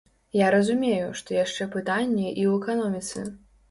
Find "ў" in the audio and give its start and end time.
2.49-2.53